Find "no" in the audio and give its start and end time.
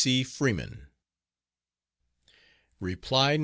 3.37-3.39